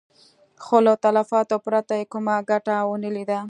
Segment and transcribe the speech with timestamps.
[0.63, 3.39] خو له تلفاتو پرته يې کومه ګټه ونه ليده.